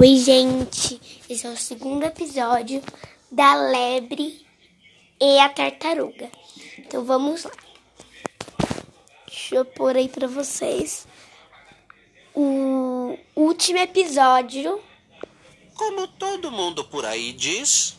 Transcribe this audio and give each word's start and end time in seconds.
Oi, 0.00 0.16
gente. 0.16 0.98
Esse 1.28 1.46
é 1.46 1.50
o 1.50 1.56
segundo 1.58 2.04
episódio 2.04 2.82
da 3.30 3.54
lebre 3.54 4.46
e 5.20 5.38
a 5.38 5.46
tartaruga. 5.50 6.30
Então 6.78 7.04
vamos 7.04 7.44
lá. 7.44 7.50
Deixa 9.26 9.56
eu 9.56 9.64
pôr 9.66 9.98
aí 9.98 10.08
pra 10.08 10.26
vocês 10.26 11.06
o 12.34 13.14
último 13.36 13.78
episódio. 13.78 14.80
Como 15.74 16.08
todo 16.08 16.50
mundo 16.50 16.82
por 16.84 17.04
aí 17.04 17.30
diz, 17.34 17.98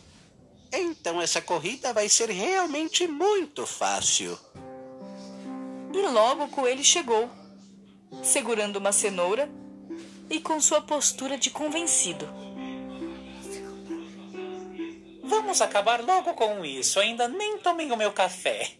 então 0.72 1.22
essa 1.22 1.40
corrida 1.40 1.92
vai 1.92 2.08
ser 2.08 2.30
realmente 2.30 3.06
muito 3.06 3.64
fácil. 3.64 4.36
E 5.94 6.02
logo 6.08 6.46
o 6.46 6.48
coelho 6.48 6.82
chegou, 6.82 7.30
segurando 8.24 8.80
uma 8.80 8.90
cenoura 8.90 9.48
e 10.30 10.40
com 10.40 10.60
sua 10.60 10.80
postura 10.80 11.36
de 11.36 11.50
convencido. 11.50 12.28
Vamos 15.24 15.62
acabar 15.62 16.02
logo 16.04 16.34
com 16.34 16.64
isso. 16.64 17.00
Ainda 17.00 17.26
nem 17.26 17.58
tomei 17.58 17.90
o 17.90 17.96
meu 17.96 18.12
café. 18.12 18.72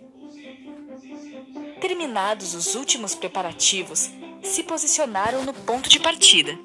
Terminados 1.80 2.54
os 2.54 2.74
últimos 2.74 3.14
preparativos, 3.14 4.10
se 4.42 4.62
posicionaram 4.62 5.44
no 5.44 5.54
ponto 5.54 5.88
de 5.88 5.98
partida. 5.98 6.58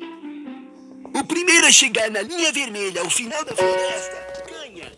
O 1.18 1.24
primeiro 1.24 1.68
a 1.68 1.72
chegar 1.72 2.10
na 2.12 2.22
linha 2.22 2.52
vermelha 2.52 3.02
ao 3.02 3.10
final 3.10 3.44
da 3.46 3.56
floresta 3.56 4.44
ganha. 4.50 4.92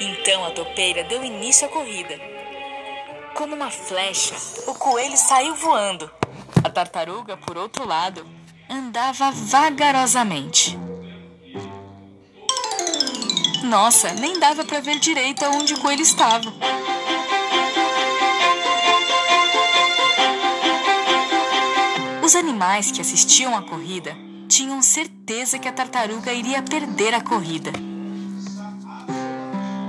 Então 0.00 0.44
a 0.44 0.50
topeira 0.50 1.04
deu 1.04 1.24
início 1.24 1.66
à 1.66 1.70
corrida. 1.70 2.18
Como 3.34 3.54
uma 3.54 3.70
flecha, 3.70 4.34
o 4.66 4.74
coelho 4.74 5.16
saiu 5.16 5.54
voando. 5.54 6.10
A 6.62 6.68
tartaruga, 6.68 7.36
por 7.36 7.56
outro 7.56 7.86
lado, 7.86 8.26
andava 8.72 9.30
vagarosamente. 9.30 10.78
Nossa, 13.64 14.14
nem 14.14 14.38
dava 14.38 14.64
para 14.64 14.80
ver 14.80 14.98
direito 14.98 15.44
aonde 15.44 15.74
o 15.74 15.80
coelho 15.80 16.00
estava. 16.00 16.52
Os 22.24 22.34
animais 22.34 22.90
que 22.90 23.00
assistiam 23.00 23.54
à 23.54 23.62
corrida 23.62 24.16
tinham 24.48 24.80
certeza 24.80 25.58
que 25.58 25.68
a 25.68 25.72
tartaruga 25.72 26.32
iria 26.32 26.62
perder 26.62 27.14
a 27.14 27.20
corrida. 27.20 27.72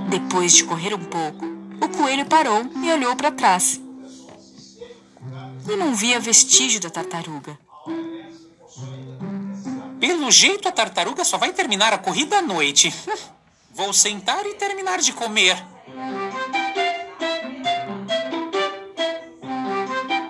Depois 0.09 0.53
de 0.53 0.65
correr 0.65 0.93
um 0.93 1.05
pouco, 1.05 1.45
o 1.81 1.89
coelho 1.89 2.25
parou 2.25 2.65
e 2.83 2.91
olhou 2.91 3.15
para 3.15 3.31
trás. 3.31 3.81
E 5.69 5.75
não 5.77 5.95
via 5.95 6.19
vestígio 6.19 6.81
da 6.81 6.89
tartaruga. 6.89 7.57
Pelo 10.03 10.29
jeito, 10.29 10.67
a 10.67 10.71
tartaruga 10.73 11.23
só 11.23 11.37
vai 11.37 11.53
terminar 11.53 11.93
a 11.93 11.97
corrida 11.97 12.39
à 12.39 12.41
noite. 12.41 12.93
Vou 13.71 13.93
sentar 13.93 14.45
e 14.45 14.53
terminar 14.55 14.99
de 14.99 15.13
comer. 15.13 15.55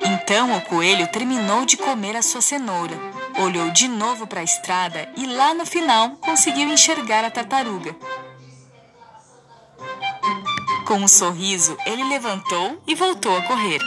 Então 0.06 0.56
o 0.56 0.62
coelho 0.62 1.08
terminou 1.08 1.66
de 1.66 1.76
comer 1.76 2.16
a 2.16 2.22
sua 2.22 2.40
cenoura, 2.40 2.96
olhou 3.40 3.72
de 3.72 3.88
novo 3.88 4.28
para 4.28 4.42
a 4.42 4.44
estrada 4.44 5.12
e 5.18 5.26
lá 5.26 5.56
no 5.56 5.66
final 5.66 6.18
conseguiu 6.18 6.70
enxergar 6.70 7.26
a 7.26 7.32
tartaruga. 7.32 7.96
Com 10.86 10.98
um 10.98 11.08
sorriso, 11.08 11.76
ele 11.88 12.04
levantou 12.04 12.80
e 12.86 12.94
voltou 12.94 13.36
a 13.36 13.42
correr. 13.42 13.80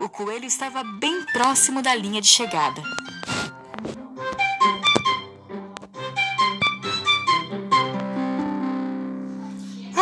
O 0.00 0.08
coelho 0.08 0.46
estava 0.46 0.82
bem 0.82 1.26
próximo 1.26 1.82
da 1.82 1.94
linha 1.94 2.22
de 2.22 2.28
chegada. 2.28 3.03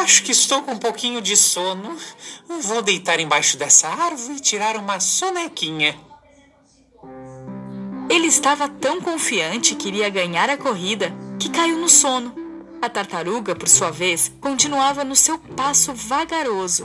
Acho 0.03 0.25
que 0.25 0.33
estou 0.33 0.63
com 0.63 0.73
um 0.73 0.79
pouquinho 0.79 1.21
de 1.23 1.37
sono. 1.37 1.97
Vou 2.63 2.83
deitar 2.83 3.21
embaixo 3.21 3.57
dessa 3.57 3.87
árvore 3.87 4.37
e 4.37 4.41
tirar 4.41 4.77
uma 4.77 4.99
sonequinha. 4.99 5.97
Ele 8.11 8.27
estava 8.27 8.69
tão 8.69 9.01
confiante 9.01 9.77
que 9.77 9.87
iria 9.87 10.11
ganhar 10.11 10.51
a 10.51 10.57
corrida 10.57 11.15
que 11.39 11.49
caiu 11.49 11.79
no 11.79 11.89
sono. 11.89 12.35
A 12.83 12.89
tartaruga, 12.89 13.55
por 13.55 13.69
sua 13.69 13.93
vez, 13.93 14.33
continuava 14.41 15.05
no 15.05 15.15
seu 15.15 15.39
passo 15.39 15.95
vagaroso, 15.95 16.85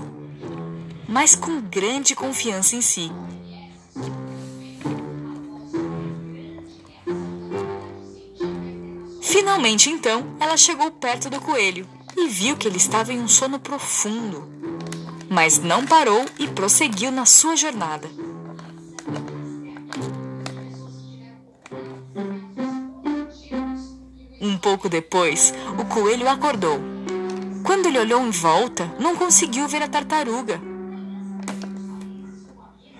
mas 1.09 1.36
com 1.36 1.59
grande 1.59 2.14
confiança 2.14 2.75
em 2.75 2.81
si. 2.81 3.12
Finalmente, 9.24 9.90
então, 9.90 10.38
ela 10.40 10.56
chegou 10.56 10.91
perto 10.91 11.31
do 11.31 11.41
coelho 11.41 11.97
e 12.17 12.28
viu 12.28 12.57
que 12.57 12.67
ele 12.67 12.78
estava 12.78 13.13
em 13.13 13.22
um 13.22 13.28
sono 13.28 13.59
profundo. 13.59 14.50
Mas 15.29 15.59
não 15.59 15.85
parou 15.85 16.25
e 16.39 16.47
prosseguiu 16.47 17.11
na 17.11 17.25
sua 17.25 17.55
jornada. 17.55 18.09
Um 24.41 24.57
pouco 24.57 24.89
depois, 24.89 25.53
o 25.79 25.85
coelho 25.85 26.28
acordou. 26.28 26.79
Quando 27.63 27.88
ele 27.88 28.00
olhou 28.00 28.25
em 28.25 28.31
volta, 28.31 28.91
não 28.99 29.16
conseguiu 29.16 29.67
ver 29.67 29.84
a 29.84 29.88
tartaruga. 29.88 30.59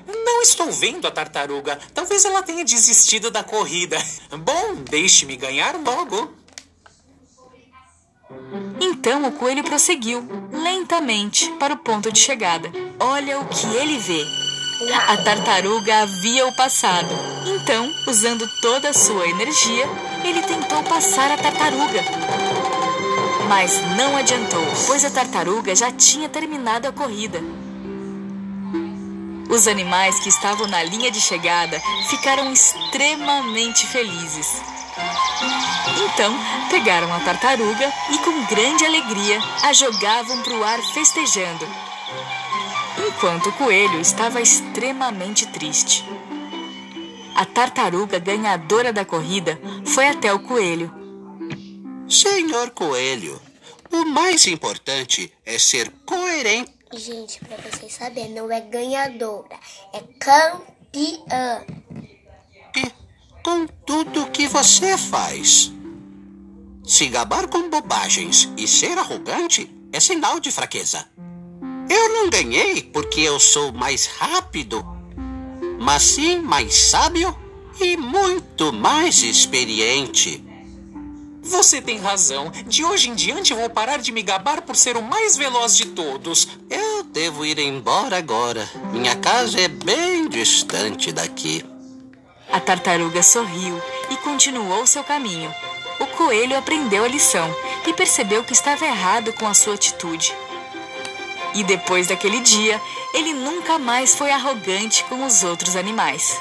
Não 0.08 0.42
estou 0.42 0.72
vendo 0.72 1.08
a 1.08 1.12
tartaruga. 1.12 1.80
Talvez 1.94 2.26
ela 2.26 2.44
tenha 2.44 2.64
desistido 2.64 3.32
da 3.32 3.44
corrida. 3.44 3.98
Bom, 4.40 4.76
deixe-me 4.90 5.36
ganhar 5.36 5.76
logo. 5.84 6.34
Então 9.08 9.26
o 9.26 9.32
coelho 9.32 9.64
prosseguiu, 9.64 10.28
lentamente, 10.52 11.50
para 11.54 11.74
o 11.74 11.78
ponto 11.78 12.12
de 12.12 12.20
chegada. 12.20 12.70
Olha 13.00 13.40
o 13.40 13.46
que 13.46 13.66
ele 13.78 13.98
vê. 13.98 14.22
A 15.08 15.16
tartaruga 15.16 16.02
havia 16.02 16.46
o 16.46 16.54
passado. 16.54 17.08
Então, 17.46 17.90
usando 18.06 18.46
toda 18.62 18.90
a 18.90 18.94
sua 18.94 19.26
energia, 19.30 19.86
ele 20.26 20.42
tentou 20.42 20.84
passar 20.84 21.32
a 21.32 21.38
tartaruga. 21.38 22.04
Mas 23.48 23.82
não 23.96 24.18
adiantou, 24.18 24.62
pois 24.88 25.06
a 25.06 25.10
tartaruga 25.10 25.74
já 25.74 25.90
tinha 25.90 26.28
terminado 26.28 26.90
a 26.90 26.92
corrida. 26.92 27.42
Os 29.50 29.70
animais 29.70 30.20
que 30.20 30.28
estavam 30.28 30.68
na 30.68 30.84
linha 30.84 31.10
de 31.10 31.22
chegada 31.22 31.82
ficaram 32.10 32.52
extremamente 32.52 33.88
felizes. 33.88 34.77
Então, 36.06 36.34
pegaram 36.70 37.14
a 37.14 37.20
tartaruga 37.20 37.94
e, 38.12 38.18
com 38.20 38.46
grande 38.46 38.86
alegria, 38.86 39.40
a 39.64 39.74
jogavam 39.74 40.42
para 40.44 40.54
o 40.54 40.64
ar 40.64 40.80
festejando. 40.94 41.68
Enquanto 43.08 43.50
o 43.50 43.54
coelho 43.54 44.00
estava 44.00 44.42
extremamente 44.42 45.46
triste. 45.48 46.04
A 47.36 47.46
tartaruga 47.46 48.18
ganhadora 48.18 48.92
da 48.92 49.06
corrida 49.06 49.60
foi 49.86 50.08
até 50.08 50.34
o 50.34 50.40
coelho. 50.40 50.92
Senhor 52.10 52.72
Coelho, 52.72 53.40
o 53.92 54.06
mais 54.06 54.48
importante 54.48 55.32
é 55.46 55.60
ser 55.60 55.92
coerente. 56.06 56.72
Gente, 56.94 57.40
pra 57.46 57.58
vocês 57.58 57.94
saberem, 57.94 58.32
não 58.32 58.50
é 58.52 58.62
ganhadora, 58.62 59.60
é 59.94 60.00
campeã. 60.20 61.66
Com 63.48 63.66
tudo 63.66 64.30
que 64.30 64.46
você 64.46 64.98
faz. 64.98 65.72
Se 66.84 67.08
gabar 67.08 67.48
com 67.48 67.70
bobagens 67.70 68.52
e 68.58 68.68
ser 68.68 68.98
arrogante 68.98 69.74
é 69.94 70.02
sinal 70.02 70.38
de 70.42 70.52
fraqueza. 70.52 71.08
Eu 71.90 72.10
não 72.12 72.30
ganhei 72.30 72.82
porque 72.82 73.22
eu 73.22 73.40
sou 73.40 73.72
mais 73.72 74.06
rápido, 74.06 74.86
mas 75.80 76.04
sim 76.04 76.40
mais 76.40 76.76
sábio 76.76 77.34
e 77.80 77.96
muito 77.96 78.74
mais 78.74 79.24
experiente. 79.24 80.44
Você 81.42 81.82
tem 81.82 82.00
razão. 82.00 82.52
De 82.68 82.84
hoje 82.84 83.10
em 83.10 83.16
diante 83.16 83.54
eu 83.54 83.60
vou 83.60 83.70
parar 83.70 84.00
de 84.00 84.12
me 84.12 84.24
gabar 84.24 84.62
por 84.62 84.76
ser 84.76 84.98
o 84.98 85.02
mais 85.02 85.38
veloz 85.38 85.78
de 85.78 85.86
todos. 85.86 86.50
Eu 86.70 87.02
devo 87.04 87.46
ir 87.46 87.60
embora 87.60 88.18
agora. 88.18 88.70
Minha 88.92 89.16
casa 89.16 89.58
é 89.58 89.70
bem 89.70 90.28
distante 90.28 91.14
daqui. 91.14 91.64
A 92.52 92.60
tartaruga 92.60 93.22
sorriu 93.22 93.82
e 94.10 94.16
continuou 94.18 94.88
seu 94.88 95.04
caminho. 95.04 95.54
O 96.00 96.06
coelho 96.08 96.58
aprendeu 96.58 97.04
a 97.04 97.08
lição 97.08 97.54
e 97.86 97.94
percebeu 97.94 98.44
que 98.44 98.54
estava 98.54 98.86
errado 98.86 99.34
com 99.34 99.48
a 99.48 99.54
sua 99.54 99.74
atitude. 99.76 100.36
E 101.56 101.64
depois 101.64 102.08
daquele 102.08 102.40
dia, 102.40 102.80
ele 103.14 103.34
nunca 103.34 103.80
mais 103.80 104.16
foi 104.16 104.32
arrogante 104.32 105.04
com 105.06 105.26
os 105.26 105.44
outros 105.44 105.76
animais. 105.76 106.40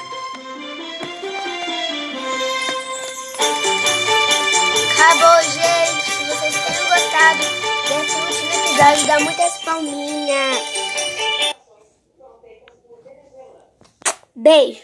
Acabou, 4.91 5.43
gente. 5.43 6.11
Se 6.11 6.23
vocês 6.25 6.55
tenham 6.55 6.83
gostado 6.89 7.43
desse 7.87 8.15
último 8.15 8.65
episódio, 8.65 9.07
dá 9.07 9.19
muitas 9.19 9.57
palminhas. 9.63 10.77
Beijo. 14.35 14.75